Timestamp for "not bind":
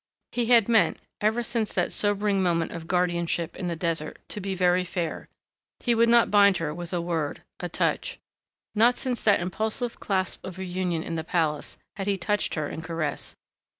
6.09-6.57